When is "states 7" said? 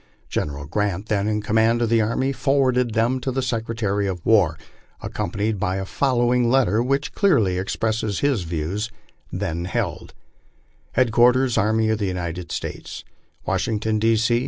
12.51-13.11